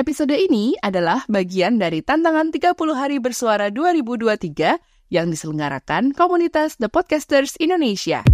Episode 0.00 0.32
ini 0.32 0.72
adalah 0.80 1.28
bagian 1.28 1.76
dari 1.76 2.00
tantangan 2.00 2.48
30 2.48 2.72
hari 2.96 3.20
bersuara 3.20 3.68
2023 3.68 5.12
yang 5.12 5.28
diselenggarakan 5.28 6.16
komunitas 6.16 6.80
The 6.80 6.88
Podcasters 6.88 7.60
Indonesia. 7.60 8.24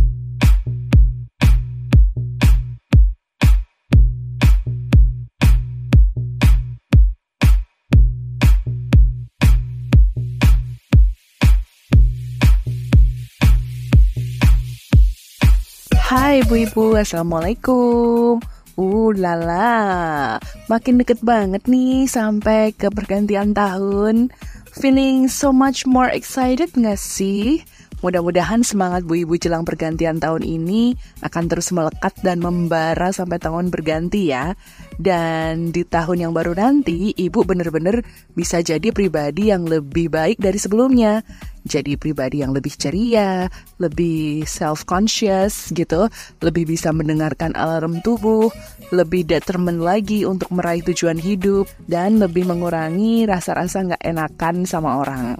Hai 15.98 16.46
ibu-ibu, 16.46 16.95
Assalamualaikum. 16.95 18.39
Uh 18.79 19.11
lala, 19.19 20.39
makin 20.67 20.98
deket 20.98 21.23
banget 21.23 21.67
nih 21.71 22.07
sampai 22.11 22.75
ke 22.75 22.91
pergantian 22.91 23.55
tahun. 23.55 24.30
Feeling 24.77 25.33
so 25.33 25.57
much 25.57 25.88
more 25.88 26.12
excited 26.12 26.69
gak 26.77 27.01
sih? 27.01 27.65
Mudah-mudahan 28.05 28.61
semangat 28.61 29.09
bu 29.09 29.24
ibu 29.24 29.41
jelang 29.41 29.65
pergantian 29.65 30.21
tahun 30.21 30.45
ini 30.45 30.93
akan 31.24 31.45
terus 31.48 31.73
melekat 31.73 32.12
dan 32.21 32.45
membara 32.45 33.09
sampai 33.09 33.41
tahun 33.41 33.73
berganti 33.73 34.37
ya. 34.37 34.52
Dan 35.01 35.73
di 35.73 35.80
tahun 35.80 36.29
yang 36.29 36.33
baru 36.37 36.52
nanti, 36.52 37.16
ibu 37.16 37.41
bener-bener 37.41 38.05
bisa 38.37 38.60
jadi 38.60 38.93
pribadi 38.93 39.48
yang 39.48 39.65
lebih 39.65 40.12
baik 40.12 40.37
dari 40.37 40.60
sebelumnya. 40.60 41.24
Jadi 41.66 41.98
pribadi 41.98 42.47
yang 42.47 42.55
lebih 42.55 42.79
ceria, 42.79 43.51
lebih 43.83 44.47
self-conscious 44.47 45.74
gitu, 45.74 46.07
lebih 46.38 46.70
bisa 46.70 46.95
mendengarkan 46.95 47.59
alarm 47.59 47.98
tubuh, 48.07 48.55
lebih 48.95 49.27
determined 49.27 49.83
lagi 49.83 50.23
untuk 50.23 50.55
meraih 50.55 50.87
tujuan 50.87 51.19
hidup, 51.19 51.66
dan 51.91 52.23
lebih 52.23 52.47
mengurangi 52.47 53.27
rasa-rasa 53.27 53.83
nggak 53.83 54.02
enakan 54.07 54.62
sama 54.62 55.02
orang. 55.02 55.34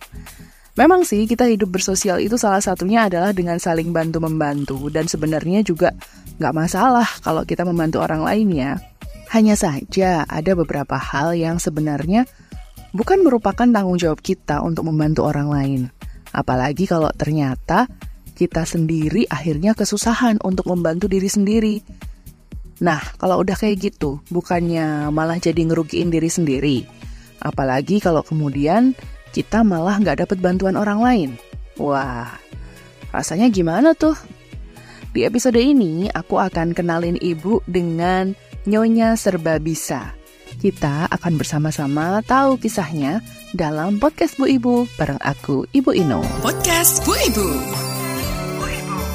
Memang 0.77 1.09
sih 1.09 1.25
kita 1.25 1.49
hidup 1.49 1.73
bersosial 1.73 2.21
itu 2.21 2.37
salah 2.37 2.61
satunya 2.61 3.09
adalah 3.09 3.33
dengan 3.33 3.57
saling 3.57 3.97
bantu-membantu 3.97 4.93
dan 4.93 5.09
sebenarnya 5.09 5.65
juga 5.65 5.89
nggak 6.37 6.53
masalah 6.53 7.09
kalau 7.25 7.49
kita 7.49 7.65
membantu 7.65 8.05
orang 8.05 8.21
lain 8.21 8.49
ya. 8.53 8.73
Hanya 9.33 9.57
saja 9.57 10.29
ada 10.29 10.53
beberapa 10.53 11.01
hal 11.01 11.33
yang 11.33 11.57
sebenarnya 11.57 12.29
bukan 12.93 13.25
merupakan 13.25 13.65
tanggung 13.65 13.97
jawab 13.97 14.21
kita 14.21 14.61
untuk 14.61 14.85
membantu 14.93 15.25
orang 15.25 15.49
lain. 15.49 15.81
Apalagi 16.37 16.85
kalau 16.85 17.09
ternyata 17.17 17.89
kita 18.37 18.69
sendiri 18.69 19.25
akhirnya 19.33 19.73
kesusahan 19.73 20.37
untuk 20.45 20.69
membantu 20.69 21.09
diri 21.09 21.33
sendiri. 21.33 21.81
Nah, 22.85 23.01
kalau 23.17 23.41
udah 23.41 23.57
kayak 23.57 23.81
gitu, 23.81 24.21
bukannya 24.29 25.09
malah 25.09 25.41
jadi 25.41 25.57
ngerugiin 25.65 26.13
diri 26.13 26.29
sendiri. 26.29 26.85
Apalagi 27.41 28.05
kalau 28.05 28.21
kemudian 28.21 28.93
kita 29.33 29.65
malah 29.65 29.97
nggak 29.97 30.29
dapat 30.29 30.39
bantuan 30.45 30.77
orang 30.77 31.01
lain. 31.01 31.31
Wah, 31.81 32.37
rasanya 33.17 33.49
gimana 33.49 33.97
tuh? 33.97 34.17
Di 35.17 35.25
episode 35.25 35.57
ini, 35.57 36.13
aku 36.13 36.37
akan 36.37 36.77
kenalin 36.77 37.17
ibu 37.17 37.65
dengan 37.65 38.37
Nyonya 38.69 39.17
Serba 39.17 39.57
Bisa. 39.57 40.13
Kita 40.67 41.07
akan 41.15 41.39
bersama-sama 41.39 42.27
tahu 42.27 42.59
kisahnya 42.59 43.23
dalam 43.55 44.03
podcast 44.03 44.35
Bu 44.35 44.51
Ibu 44.51 44.91
bareng 44.99 45.23
aku, 45.23 45.63
Ibu 45.71 45.95
Ino. 45.95 46.27
Podcast 46.43 47.07
Bu 47.07 47.15
Ibu. 47.15 47.47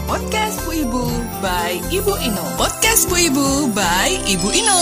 Podcast 0.08 0.64
Bu 0.64 0.72
Ibu 0.72 1.04
by 1.44 1.76
Ibu 1.92 2.14
Ino. 2.24 2.46
Podcast 2.56 3.04
Bu 3.12 3.20
Ibu 3.20 3.68
by 3.76 4.32
Ibu 4.32 4.48
Ino. 4.48 4.80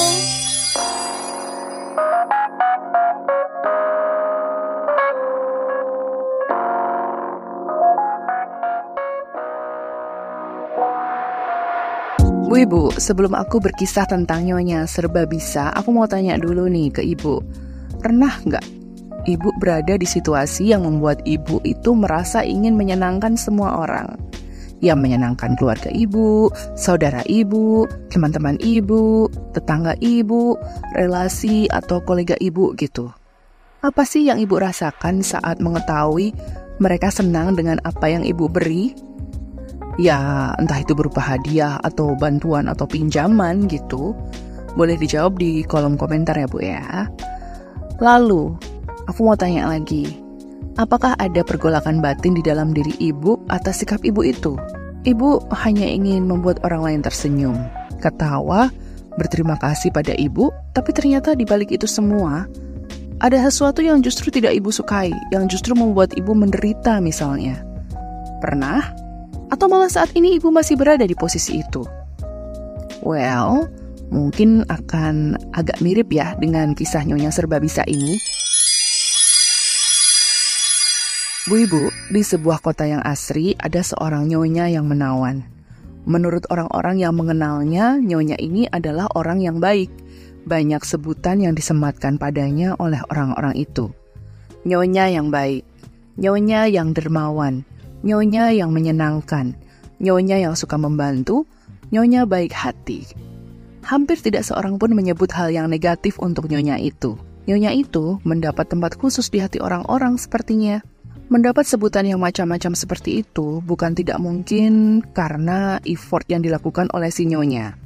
Bu 12.50 12.66
Ibu, 12.66 12.98
sebelum 12.98 13.38
aku 13.38 13.62
berkisah 13.62 14.10
tentang 14.10 14.42
Nyonya 14.42 14.90
serba 14.90 15.30
bisa, 15.30 15.70
aku 15.70 15.94
mau 15.94 16.10
tanya 16.10 16.34
dulu 16.34 16.66
nih 16.66 16.90
ke 16.90 17.06
Ibu. 17.06 17.46
Pernah 18.02 18.42
nggak 18.42 18.66
Ibu 19.30 19.62
berada 19.62 19.94
di 19.94 20.10
situasi 20.10 20.74
yang 20.74 20.82
membuat 20.82 21.22
Ibu 21.30 21.62
itu 21.62 21.94
merasa 21.94 22.42
ingin 22.42 22.74
menyenangkan 22.74 23.38
semua 23.38 23.86
orang? 23.86 24.18
Yang 24.82 24.98
menyenangkan 24.98 25.62
keluarga 25.62 25.94
Ibu, 25.94 26.50
saudara 26.74 27.22
Ibu, 27.30 27.86
teman-teman 28.10 28.58
Ibu, 28.58 29.30
tetangga 29.54 29.94
Ibu, 30.02 30.58
relasi 30.98 31.70
atau 31.70 32.02
kolega 32.02 32.34
Ibu 32.34 32.74
gitu. 32.82 33.14
Apa 33.86 34.02
sih 34.10 34.26
yang 34.26 34.42
Ibu 34.42 34.58
rasakan 34.58 35.22
saat 35.22 35.62
mengetahui 35.62 36.34
mereka 36.82 37.14
senang 37.14 37.54
dengan 37.54 37.78
apa 37.86 38.10
yang 38.10 38.26
Ibu 38.26 38.50
beri 38.50 38.98
Ya, 40.00 40.56
entah 40.56 40.80
itu 40.80 40.96
berupa 40.96 41.20
hadiah 41.20 41.76
atau 41.84 42.16
bantuan 42.16 42.72
atau 42.72 42.88
pinjaman 42.88 43.68
gitu. 43.68 44.16
Boleh 44.80 44.96
dijawab 44.96 45.36
di 45.36 45.68
kolom 45.68 46.00
komentar 46.00 46.40
ya 46.40 46.48
Bu 46.48 46.64
ya. 46.64 47.12
Lalu, 48.00 48.56
aku 49.12 49.20
mau 49.28 49.36
tanya 49.36 49.68
lagi. 49.68 50.16
Apakah 50.80 51.20
ada 51.20 51.44
pergolakan 51.44 52.00
batin 52.00 52.32
di 52.32 52.40
dalam 52.40 52.72
diri 52.72 52.96
ibu 53.04 53.36
atas 53.52 53.84
sikap 53.84 54.00
ibu 54.08 54.24
itu? 54.24 54.56
Ibu 55.04 55.52
hanya 55.52 55.84
ingin 55.84 56.24
membuat 56.32 56.64
orang 56.64 56.88
lain 56.88 57.02
tersenyum, 57.04 57.60
ketawa, 58.00 58.72
berterima 59.20 59.60
kasih 59.60 59.92
pada 59.92 60.16
ibu, 60.16 60.48
tapi 60.72 60.96
ternyata 60.96 61.36
di 61.36 61.44
balik 61.44 61.76
itu 61.76 61.84
semua, 61.84 62.48
ada 63.20 63.36
sesuatu 63.44 63.84
yang 63.84 64.00
justru 64.00 64.32
tidak 64.32 64.56
ibu 64.56 64.72
sukai, 64.72 65.12
yang 65.36 65.52
justru 65.52 65.76
membuat 65.76 66.16
ibu 66.16 66.32
menderita 66.32 67.04
misalnya. 67.04 67.60
Pernah? 68.40 69.09
Atau 69.50 69.66
malah 69.66 69.90
saat 69.90 70.14
ini 70.14 70.38
ibu 70.38 70.54
masih 70.54 70.78
berada 70.78 71.04
di 71.06 71.18
posisi 71.18 71.62
itu? 71.62 71.82
Well, 73.02 73.66
mungkin 74.14 74.66
akan 74.70 75.42
agak 75.58 75.82
mirip 75.82 76.14
ya 76.14 76.38
dengan 76.38 76.78
kisah 76.78 77.02
Nyonya 77.02 77.34
Serba 77.34 77.58
Bisa 77.58 77.82
ini. 77.90 78.18
Bu 81.50 81.66
Ibu, 81.66 82.14
di 82.14 82.22
sebuah 82.22 82.62
kota 82.62 82.86
yang 82.86 83.02
asri 83.02 83.58
ada 83.58 83.82
seorang 83.82 84.30
nyonya 84.30 84.70
yang 84.70 84.86
menawan. 84.86 85.42
Menurut 86.06 86.46
orang-orang 86.54 87.02
yang 87.02 87.18
mengenalnya, 87.18 87.98
nyonya 87.98 88.38
ini 88.38 88.70
adalah 88.70 89.10
orang 89.18 89.42
yang 89.42 89.58
baik. 89.58 89.90
Banyak 90.46 90.86
sebutan 90.86 91.42
yang 91.42 91.58
disematkan 91.58 92.22
padanya 92.22 92.78
oleh 92.78 93.02
orang-orang 93.10 93.58
itu. 93.58 93.90
Nyonya 94.62 95.10
yang 95.10 95.34
baik, 95.34 95.66
nyonya 96.22 96.70
yang 96.70 96.94
dermawan, 96.94 97.66
nyonya 98.04 98.56
yang 98.56 98.72
menyenangkan, 98.72 99.56
nyonya 100.00 100.40
yang 100.40 100.56
suka 100.56 100.80
membantu, 100.80 101.44
nyonya 101.92 102.24
baik 102.24 102.56
hati. 102.56 103.04
Hampir 103.84 104.20
tidak 104.22 104.46
seorang 104.46 104.78
pun 104.78 104.94
menyebut 104.94 105.32
hal 105.34 105.50
yang 105.50 105.68
negatif 105.72 106.20
untuk 106.20 106.48
nyonya 106.52 106.78
itu. 106.80 107.18
Nyonya 107.50 107.74
itu 107.74 108.22
mendapat 108.22 108.70
tempat 108.70 108.94
khusus 109.00 109.34
di 109.34 109.42
hati 109.42 109.58
orang-orang 109.58 110.20
sepertinya. 110.22 110.84
Mendapat 111.30 111.66
sebutan 111.66 112.10
yang 112.10 112.22
macam-macam 112.22 112.74
seperti 112.74 113.22
itu 113.22 113.62
bukan 113.62 113.94
tidak 113.94 114.18
mungkin 114.18 115.02
karena 115.14 115.78
effort 115.86 116.26
yang 116.26 116.42
dilakukan 116.42 116.90
oleh 116.94 117.14
si 117.14 117.26
nyonya. 117.26 117.78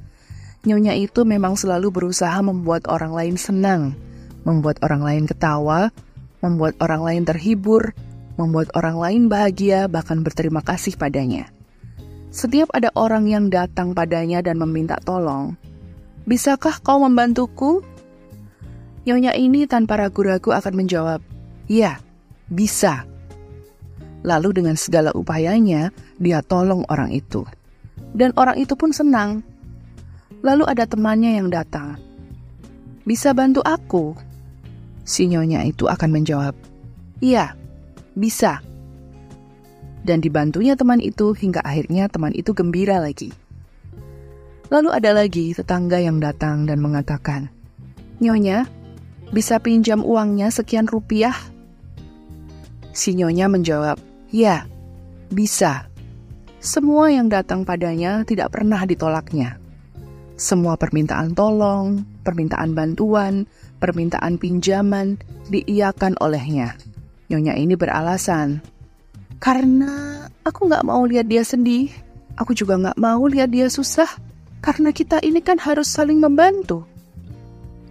Nyonya 0.64 0.96
itu 0.96 1.28
memang 1.28 1.60
selalu 1.60 1.92
berusaha 1.92 2.40
membuat 2.40 2.88
orang 2.88 3.12
lain 3.12 3.36
senang, 3.36 4.00
membuat 4.48 4.80
orang 4.80 5.04
lain 5.04 5.24
ketawa, 5.28 5.92
membuat 6.40 6.80
orang 6.80 7.04
lain 7.04 7.24
terhibur, 7.28 7.92
membuat 8.36 8.74
orang 8.74 8.98
lain 8.98 9.24
bahagia, 9.30 9.86
bahkan 9.86 10.22
berterima 10.26 10.62
kasih 10.66 10.98
padanya. 10.98 11.50
Setiap 12.34 12.74
ada 12.74 12.90
orang 12.98 13.30
yang 13.30 13.54
datang 13.54 13.94
padanya 13.94 14.42
dan 14.42 14.58
meminta 14.58 14.98
tolong, 14.98 15.54
"Bisakah 16.26 16.82
kau 16.82 16.98
membantuku?" 17.02 17.86
Nyonya 19.04 19.36
ini 19.36 19.70
tanpa 19.70 20.00
ragu-ragu 20.00 20.50
akan 20.56 20.74
menjawab, 20.74 21.22
"Ya, 21.70 22.02
bisa." 22.50 23.06
Lalu 24.24 24.64
dengan 24.64 24.80
segala 24.80 25.12
upayanya, 25.12 25.92
dia 26.16 26.40
tolong 26.40 26.88
orang 26.88 27.12
itu. 27.12 27.44
Dan 28.16 28.32
orang 28.40 28.56
itu 28.56 28.74
pun 28.80 28.96
senang. 28.96 29.44
Lalu 30.40 30.64
ada 30.64 30.88
temannya 30.88 31.38
yang 31.44 31.52
datang. 31.52 32.00
Bisa 33.04 33.36
bantu 33.36 33.60
aku? 33.68 34.16
Si 35.04 35.28
nyonya 35.28 35.68
itu 35.68 35.92
akan 35.92 36.10
menjawab, 36.16 36.56
Iya, 37.24 37.56
bisa. 38.14 38.62
Dan 40.04 40.20
dibantunya 40.20 40.76
teman 40.76 41.00
itu 41.00 41.32
hingga 41.32 41.64
akhirnya 41.64 42.12
teman 42.12 42.36
itu 42.36 42.52
gembira 42.52 43.00
lagi. 43.00 43.32
Lalu 44.74 44.90
ada 44.90 45.12
lagi 45.14 45.54
tetangga 45.54 46.02
yang 46.02 46.20
datang 46.20 46.66
dan 46.66 46.82
mengatakan, 46.82 47.48
Nyonya, 48.20 48.66
bisa 49.32 49.58
pinjam 49.62 50.02
uangnya 50.02 50.50
sekian 50.50 50.90
rupiah? 50.90 51.36
Si 52.94 53.14
Nyonya 53.14 53.50
menjawab, 53.50 53.98
Ya, 54.34 54.66
bisa. 55.30 55.90
Semua 56.58 57.14
yang 57.14 57.30
datang 57.30 57.66
padanya 57.68 58.26
tidak 58.26 58.56
pernah 58.56 58.82
ditolaknya. 58.82 59.62
Semua 60.40 60.74
permintaan 60.74 61.38
tolong, 61.38 62.02
permintaan 62.26 62.74
bantuan, 62.74 63.46
permintaan 63.78 64.42
pinjaman 64.42 65.22
diiyakan 65.54 66.18
olehnya. 66.18 66.74
Nyonya 67.32 67.56
ini 67.56 67.74
beralasan, 67.80 68.60
karena 69.44 70.26
aku 70.48 70.72
nggak 70.72 70.88
mau 70.88 71.04
lihat 71.04 71.28
dia 71.28 71.44
sedih. 71.44 71.92
Aku 72.40 72.56
juga 72.56 72.80
nggak 72.80 72.98
mau 72.98 73.24
lihat 73.28 73.52
dia 73.52 73.68
susah. 73.68 74.08
Karena 74.64 74.96
kita 74.96 75.20
ini 75.20 75.44
kan 75.44 75.60
harus 75.60 75.92
saling 75.92 76.24
membantu. 76.24 76.88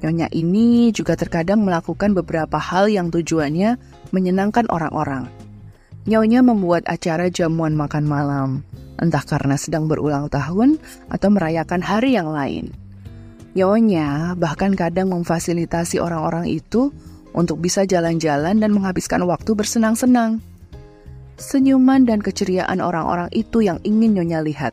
Nyonya 0.01 0.33
ini 0.33 0.89
juga 0.91 1.13
terkadang 1.15 1.61
melakukan 1.63 2.17
beberapa 2.17 2.57
hal 2.57 2.89
yang 2.89 3.13
tujuannya 3.13 3.77
menyenangkan 4.11 4.67
orang-orang. 4.73 5.29
Nyonya 6.09 6.41
membuat 6.43 6.89
acara 6.89 7.31
jamuan 7.31 7.77
makan 7.77 8.09
malam, 8.09 8.51
entah 8.99 9.23
karena 9.23 9.55
sedang 9.55 9.87
berulang 9.87 10.27
tahun 10.33 10.81
atau 11.13 11.29
merayakan 11.31 11.85
hari 11.85 12.19
yang 12.19 12.33
lain. 12.33 12.75
Nyonya 13.53 14.35
bahkan 14.41 14.73
kadang 14.73 15.13
memfasilitasi 15.13 16.01
orang-orang 16.01 16.49
itu 16.49 16.91
untuk 17.33 17.61
bisa 17.61 17.85
jalan-jalan 17.89 18.61
dan 18.61 18.71
menghabiskan 18.73 19.25
waktu 19.25 19.57
bersenang-senang. 19.57 20.41
Senyuman 21.41 22.05
dan 22.05 22.21
keceriaan 22.21 22.79
orang-orang 22.79 23.33
itu 23.33 23.65
yang 23.65 23.81
ingin 23.83 24.15
Nyonya 24.15 24.45
lihat. 24.45 24.73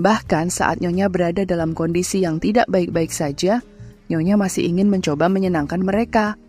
Bahkan 0.00 0.48
saat 0.48 0.80
Nyonya 0.80 1.12
berada 1.12 1.44
dalam 1.44 1.76
kondisi 1.76 2.24
yang 2.24 2.40
tidak 2.40 2.66
baik-baik 2.72 3.12
saja, 3.12 3.60
Nyonya 4.08 4.40
masih 4.40 4.66
ingin 4.66 4.88
mencoba 4.88 5.28
menyenangkan 5.28 5.80
mereka. 5.84 6.40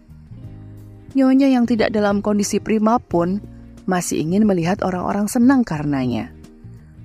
Nyonya 1.13 1.51
yang 1.51 1.69
tidak 1.69 1.93
dalam 1.93 2.23
kondisi 2.23 2.57
prima 2.57 2.97
pun 2.97 3.37
masih 3.85 4.23
ingin 4.23 4.47
melihat 4.47 4.81
orang-orang 4.81 5.27
senang 5.27 5.61
karenanya. 5.61 6.31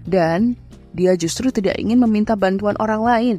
Dan 0.09 0.57
dia 0.97 1.13
justru 1.19 1.53
tidak 1.53 1.77
ingin 1.77 2.01
meminta 2.01 2.39
bantuan 2.39 2.79
orang 2.81 3.03
lain. 3.05 3.37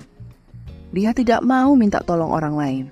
Dia 0.93 1.15
tidak 1.15 1.41
mau 1.41 1.73
minta 1.73 2.03
tolong 2.05 2.29
orang 2.29 2.55
lain. 2.55 2.85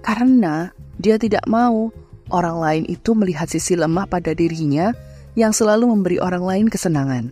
Karena 0.00 0.70
dia 0.96 1.20
tidak 1.20 1.44
mau 1.48 1.92
orang 2.32 2.56
lain 2.58 2.84
itu 2.88 3.12
melihat 3.12 3.46
sisi 3.46 3.78
lemah 3.78 4.08
pada 4.10 4.32
dirinya 4.32 4.92
yang 5.36 5.52
selalu 5.52 5.92
memberi 5.92 6.16
orang 6.18 6.44
lain 6.44 6.66
kesenangan. 6.72 7.30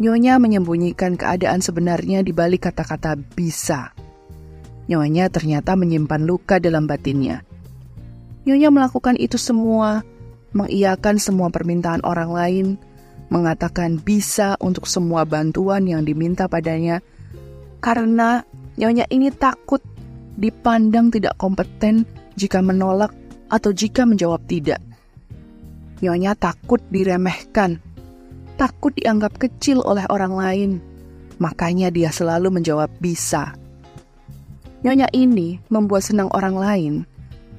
Nyonya 0.00 0.40
menyembunyikan 0.40 1.20
keadaan 1.20 1.60
sebenarnya 1.60 2.24
di 2.24 2.32
balik 2.32 2.72
kata-kata 2.72 3.20
bisa. 3.36 3.92
Nyonya 4.88 5.28
ternyata 5.28 5.76
menyimpan 5.76 6.24
luka 6.24 6.56
dalam 6.56 6.88
batinnya. 6.88 7.44
Nyonya 8.48 8.72
melakukan 8.72 9.20
itu 9.20 9.36
semua, 9.36 10.00
mengiyakan 10.56 11.20
semua 11.20 11.52
permintaan 11.52 12.00
orang 12.00 12.32
lain, 12.32 12.66
mengatakan 13.28 14.00
bisa 14.00 14.56
untuk 14.64 14.88
semua 14.88 15.28
bantuan 15.28 15.84
yang 15.84 16.02
diminta 16.08 16.48
padanya, 16.48 17.04
karena 17.84 18.42
Nyonya 18.80 19.04
ini 19.12 19.28
takut 19.28 19.84
dipandang 20.40 21.12
tidak 21.12 21.36
kompeten 21.36 22.08
jika 22.34 22.64
menolak 22.64 23.12
atau 23.52 23.70
jika 23.70 24.08
menjawab 24.08 24.40
tidak. 24.48 24.80
Nyonya 26.00 26.32
takut 26.32 26.80
diremehkan 26.88 27.78
takut 28.60 28.92
dianggap 28.92 29.40
kecil 29.40 29.80
oleh 29.80 30.04
orang 30.12 30.36
lain. 30.36 30.70
Makanya 31.40 31.88
dia 31.88 32.12
selalu 32.12 32.60
menjawab 32.60 32.92
bisa. 33.00 33.56
Nyonya 34.84 35.08
ini 35.16 35.56
membuat 35.72 36.04
senang 36.04 36.28
orang 36.36 36.56
lain 36.60 36.94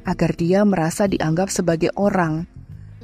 agar 0.06 0.38
dia 0.38 0.62
merasa 0.62 1.10
dianggap 1.10 1.50
sebagai 1.50 1.90
orang, 1.98 2.46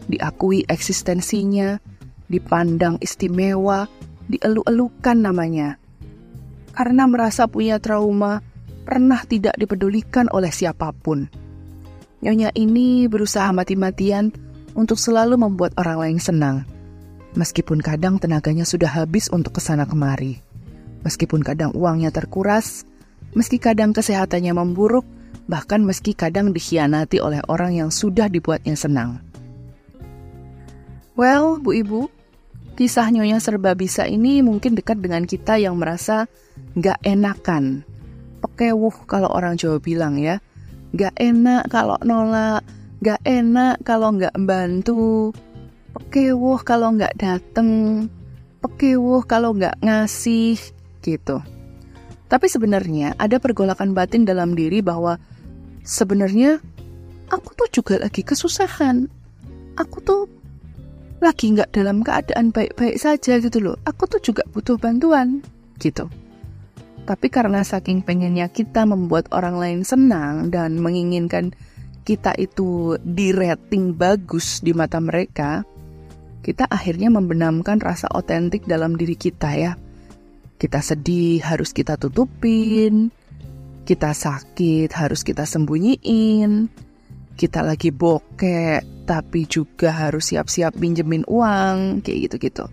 diakui 0.05 0.61
eksistensinya, 0.69 1.81
dipandang 2.29 3.01
istimewa, 3.01 3.89
dielu-elukan 4.29 5.17
namanya. 5.17 5.81
Karena 6.77 7.09
merasa 7.09 7.49
punya 7.49 7.81
trauma, 7.81 8.45
pernah 8.87 9.19
tidak 9.27 9.59
dipedulikan 9.59 10.31
oleh 10.31 10.55
siapa 10.55 10.95
pun. 10.95 11.27
Nyonya 12.23 12.55
ini 12.55 13.11
berusaha 13.11 13.51
mati-matian 13.51 14.31
untuk 14.79 14.95
selalu 14.95 15.35
membuat 15.35 15.75
orang 15.75 16.07
lain 16.07 16.19
senang 16.23 16.63
Meskipun 17.37 17.85
kadang 17.85 18.17
tenaganya 18.17 18.65
sudah 18.65 18.89
habis 18.89 19.29
untuk 19.29 19.59
ke 19.59 19.61
sana 19.61 19.85
kemari. 19.85 20.41
Meskipun 21.05 21.45
kadang 21.45 21.69
uangnya 21.77 22.09
terkuras, 22.09 22.81
meski 23.37 23.61
kadang 23.61 23.93
kesehatannya 23.93 24.57
memburuk, 24.57 25.05
bahkan 25.45 25.85
meski 25.85 26.17
kadang 26.17 26.49
dikhianati 26.49 27.21
oleh 27.21 27.45
orang 27.45 27.77
yang 27.77 27.89
sudah 27.93 28.25
dibuatnya 28.25 28.73
senang. 28.73 29.21
Well, 31.13 31.61
Bu 31.61 31.77
Ibu, 31.77 32.01
kisah 32.73 33.05
Nyonya 33.13 33.37
Serba 33.37 33.77
Bisa 33.77 34.09
ini 34.09 34.41
mungkin 34.41 34.73
dekat 34.73 34.97
dengan 34.97 35.29
kita 35.29 35.61
yang 35.61 35.77
merasa 35.77 36.25
gak 36.73 36.97
enakan. 37.05 37.85
Pekewuh 38.43 38.93
kalau 39.09 39.29
orang 39.33 39.57
Jawa 39.57 39.81
bilang 39.81 40.19
ya. 40.21 40.41
Gak 40.95 41.17
enak 41.19 41.67
kalau 41.67 41.99
nolak, 42.05 42.63
gak 43.03 43.21
enak 43.27 43.81
kalau 43.83 44.13
gak 44.15 44.33
membantu, 44.37 45.35
pekewuh 45.97 46.61
kalau 46.61 46.93
nggak 46.93 47.17
dateng, 47.17 48.05
pekewuh 48.61 49.25
kalau 49.25 49.57
nggak 49.57 49.81
ngasih, 49.81 50.61
gitu. 51.01 51.41
Tapi 52.27 52.45
sebenarnya 52.45 53.17
ada 53.17 53.41
pergolakan 53.41 53.97
batin 53.97 54.27
dalam 54.27 54.53
diri 54.53 54.83
bahwa 54.85 55.17
sebenarnya 55.81 56.61
aku 57.33 57.49
tuh 57.57 57.69
juga 57.71 57.95
lagi 57.97 58.21
kesusahan. 58.21 59.09
Aku 59.79 59.97
tuh 60.03 60.29
lagi 61.17 61.55
nggak 61.55 61.73
dalam 61.73 62.05
keadaan 62.05 62.53
baik-baik 62.53 62.99
saja 63.01 63.41
gitu 63.41 63.57
loh. 63.63 63.77
Aku 63.87 64.05
tuh 64.05 64.21
juga 64.21 64.45
butuh 64.53 64.77
bantuan, 64.77 65.41
gitu. 65.81 66.11
Tapi 67.07 67.31
karena 67.31 67.63
saking 67.63 68.03
pengennya 68.03 68.51
kita 68.51 68.83
membuat 68.83 69.31
orang 69.31 69.55
lain 69.55 69.81
senang 69.87 70.51
dan 70.51 70.75
menginginkan 70.75 71.55
kita 72.03 72.35
itu 72.35 72.99
di 72.99 73.31
rating 73.31 73.95
bagus 73.95 74.59
di 74.59 74.75
mata 74.75 74.99
mereka, 74.99 75.63
kita 76.43 76.67
akhirnya 76.67 77.07
membenamkan 77.07 77.79
rasa 77.79 78.11
otentik 78.11 78.67
dalam 78.67 78.99
diri 78.99 79.15
kita 79.15 79.55
ya. 79.55 79.79
Kita 80.59 80.83
sedih 80.83 81.39
harus 81.47 81.71
kita 81.71 81.95
tutupin, 81.95 83.07
kita 83.87 84.11
sakit 84.11 84.91
harus 84.91 85.23
kita 85.23 85.47
sembunyiin, 85.47 86.67
kita 87.39 87.63
lagi 87.63 87.95
bokek 87.95 89.07
tapi 89.07 89.47
juga 89.47 89.95
harus 89.95 90.35
siap-siap 90.35 90.75
pinjemin 90.75 91.23
uang, 91.23 92.03
kayak 92.03 92.27
gitu-gitu. 92.27 92.67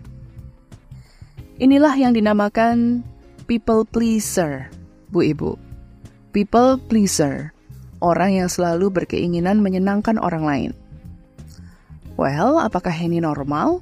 Inilah 1.55 1.95
yang 1.95 2.11
dinamakan 2.11 3.07
people 3.45 3.85
pleaser, 3.85 4.69
Bu 5.13 5.21
Ibu. 5.25 5.57
People 6.35 6.81
pleaser, 6.91 7.55
orang 8.03 8.35
yang 8.35 8.49
selalu 8.51 8.91
berkeinginan 8.91 9.63
menyenangkan 9.63 10.19
orang 10.19 10.43
lain. 10.43 10.71
Well, 12.19 12.59
apakah 12.59 12.91
ini 12.91 13.23
normal? 13.23 13.79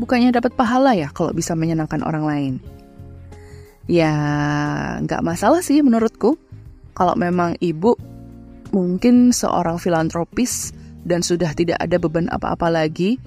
Bukannya 0.00 0.34
dapat 0.34 0.56
pahala 0.58 0.96
ya 0.96 1.12
kalau 1.12 1.30
bisa 1.30 1.54
menyenangkan 1.54 2.02
orang 2.02 2.24
lain? 2.24 2.54
Ya, 3.86 4.14
nggak 5.02 5.22
masalah 5.22 5.60
sih 5.62 5.82
menurutku. 5.84 6.38
Kalau 6.92 7.14
memang 7.14 7.58
ibu 7.62 7.94
mungkin 8.72 9.30
seorang 9.30 9.76
filantropis 9.76 10.72
dan 11.04 11.20
sudah 11.20 11.52
tidak 11.52 11.78
ada 11.82 11.98
beban 11.98 12.30
apa-apa 12.30 12.72
lagi, 12.72 13.18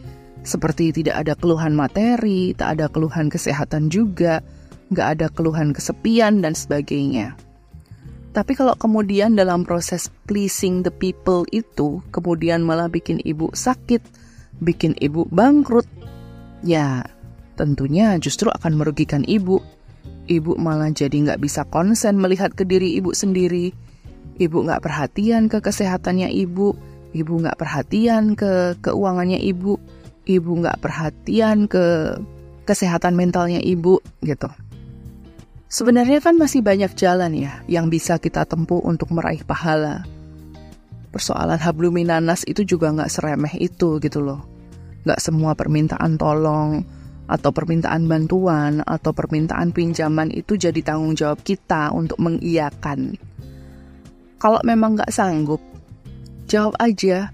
seperti 0.46 0.96
tidak 0.96 1.26
ada 1.26 1.34
keluhan 1.36 1.76
materi, 1.76 2.56
tak 2.56 2.80
ada 2.80 2.86
keluhan 2.88 3.28
kesehatan 3.28 3.92
juga, 3.92 4.40
nggak 4.94 5.08
ada 5.18 5.28
keluhan 5.34 5.74
kesepian 5.74 6.46
dan 6.46 6.54
sebagainya. 6.54 7.34
Tapi 8.36 8.52
kalau 8.52 8.76
kemudian 8.76 9.40
dalam 9.40 9.64
proses 9.64 10.12
pleasing 10.28 10.84
the 10.84 10.92
people 10.92 11.48
itu, 11.56 12.04
kemudian 12.12 12.68
malah 12.68 12.92
bikin 12.92 13.24
ibu 13.24 13.48
sakit, 13.56 14.04
bikin 14.60 14.92
ibu 15.00 15.24
bangkrut, 15.32 15.88
ya 16.60 17.08
tentunya 17.56 18.20
justru 18.20 18.52
akan 18.52 18.76
merugikan 18.76 19.24
ibu. 19.24 19.64
Ibu 20.28 20.60
malah 20.60 20.92
jadi 20.92 21.16
nggak 21.16 21.40
bisa 21.40 21.64
konsen 21.72 22.20
melihat 22.20 22.52
ke 22.52 22.68
diri 22.68 23.00
ibu 23.00 23.16
sendiri. 23.16 23.72
Ibu 24.36 24.68
nggak 24.68 24.84
perhatian 24.84 25.48
ke 25.48 25.64
kesehatannya 25.64 26.28
ibu. 26.28 26.76
Ibu 27.16 27.34
nggak 27.40 27.56
perhatian 27.56 28.36
ke 28.36 28.76
keuangannya 28.84 29.40
ibu. 29.40 29.80
Ibu 30.28 30.52
nggak 30.60 30.84
perhatian 30.84 31.72
ke 31.72 32.18
kesehatan 32.68 33.16
mentalnya 33.16 33.62
ibu 33.62 34.02
gitu. 34.26 34.50
Sebenarnya 35.66 36.22
kan 36.22 36.38
masih 36.38 36.62
banyak 36.62 36.94
jalan 36.94 37.34
ya 37.34 37.66
yang 37.66 37.90
bisa 37.90 38.22
kita 38.22 38.46
tempuh 38.46 38.80
untuk 38.86 39.10
meraih 39.12 39.42
pahala. 39.42 40.06
Persoalan 41.10 41.58
habluminanas 41.58 42.46
itu 42.46 42.68
juga 42.68 42.92
nggak 42.92 43.12
seremeh 43.12 43.56
itu 43.58 43.98
gitu 44.04 44.20
loh. 44.22 44.46
Nggak 45.08 45.22
semua 45.22 45.56
permintaan 45.58 46.18
tolong, 46.20 46.84
atau 47.26 47.50
permintaan 47.50 48.06
bantuan, 48.06 48.86
atau 48.86 49.10
permintaan 49.10 49.74
pinjaman 49.74 50.30
itu 50.30 50.58
jadi 50.58 50.78
tanggung 50.86 51.18
jawab 51.18 51.42
kita 51.42 51.90
untuk 51.94 52.22
mengiyakan. 52.22 53.18
Kalau 54.38 54.62
memang 54.62 55.00
nggak 55.00 55.10
sanggup, 55.10 55.62
jawab 56.46 56.78
aja, 56.78 57.34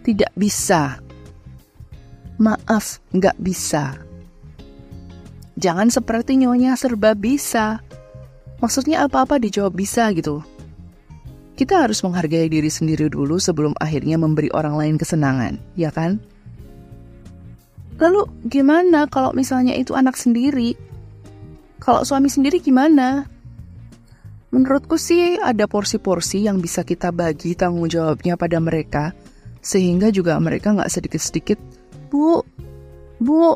tidak 0.00 0.32
bisa. 0.32 0.96
Maaf, 2.40 3.04
nggak 3.12 3.36
bisa. 3.36 4.00
Jangan 5.60 5.92
seperti 5.92 6.40
nyonya 6.40 6.74
serba 6.76 7.12
bisa. 7.12 7.84
Maksudnya 8.62 9.04
apa-apa 9.04 9.36
dijawab 9.42 9.74
bisa 9.74 10.08
gitu. 10.14 10.40
kita 11.52 11.84
harus 11.84 12.00
menghargai 12.02 12.48
diri 12.48 12.66
sendiri 12.72 13.12
dulu 13.12 13.36
sebelum 13.36 13.76
akhirnya 13.78 14.16
memberi 14.16 14.48
orang 14.50 14.74
lain 14.74 14.96
kesenangan, 14.96 15.60
ya 15.76 15.92
kan? 15.92 16.18
Lalu 18.00 18.26
gimana 18.50 19.06
kalau 19.06 19.30
misalnya 19.36 19.76
itu 19.76 19.92
anak 19.94 20.18
sendiri? 20.18 20.74
Kalau 21.78 22.02
suami 22.02 22.32
sendiri 22.32 22.58
gimana? 22.58 23.28
Menurutku 24.50 24.98
sih 24.98 25.38
ada 25.38 25.70
porsi-porsi 25.70 26.44
yang 26.44 26.58
bisa 26.58 26.82
kita 26.82 27.14
bagi 27.14 27.54
tanggung 27.54 27.88
jawabnya 27.88 28.34
pada 28.34 28.58
mereka, 28.58 29.14
sehingga 29.62 30.10
juga 30.10 30.36
mereka 30.42 30.74
nggak 30.74 30.90
sedikit-sedikit, 30.92 31.62
Bu, 32.10 32.42
Bu, 33.22 33.54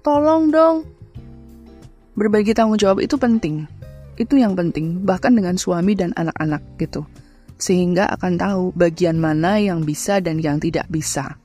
tolong 0.00 0.48
dong. 0.48 0.88
Berbagi 2.12 2.52
tanggung 2.52 2.76
jawab 2.76 3.00
itu 3.00 3.16
penting. 3.16 3.64
Itu 4.20 4.36
yang 4.36 4.52
penting, 4.52 5.00
bahkan 5.08 5.32
dengan 5.32 5.56
suami 5.56 5.96
dan 5.96 6.12
anak-anak 6.12 6.60
gitu. 6.76 7.08
Sehingga 7.56 8.10
akan 8.12 8.36
tahu 8.36 8.62
bagian 8.76 9.16
mana 9.16 9.56
yang 9.56 9.86
bisa 9.86 10.20
dan 10.20 10.36
yang 10.36 10.60
tidak 10.60 10.84
bisa. 10.92 11.40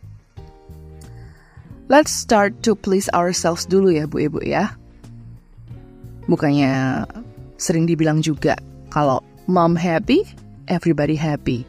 Let's 1.87 2.11
start 2.11 2.67
to 2.67 2.75
please 2.75 3.07
ourselves 3.15 3.63
dulu 3.63 3.95
ya 3.95 4.03
Bu 4.11 4.27
Ibu 4.27 4.43
ya. 4.43 4.75
Bukannya 6.27 7.07
sering 7.55 7.87
dibilang 7.87 8.19
juga 8.19 8.59
kalau 8.91 9.23
mom 9.47 9.79
happy, 9.79 10.27
everybody 10.67 11.15
happy. 11.15 11.63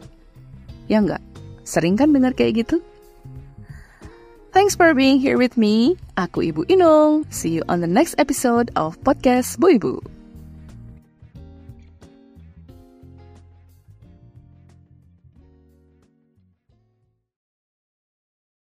Ya 0.91 0.99
enggak? 0.99 1.23
Sering 1.63 1.95
kan 1.95 2.11
dengar 2.11 2.35
kayak 2.35 2.67
gitu? 2.67 2.83
Thanks 4.51 4.75
for 4.75 4.91
being 4.91 5.23
here 5.23 5.39
with 5.39 5.55
me. 5.55 5.95
Aku 6.19 6.43
Ibu 6.43 6.67
Inung. 6.67 7.23
See 7.31 7.55
you 7.55 7.63
on 7.71 7.79
the 7.79 7.87
next 7.87 8.19
episode 8.19 8.75
of 8.75 8.99
Podcast 9.07 9.55
Bu 9.55 9.79
Ibu. 9.79 10.18